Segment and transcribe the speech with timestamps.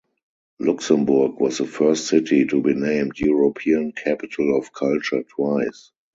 [0.59, 5.91] Luxembourg was the first city to be named European Capital of Culture twice.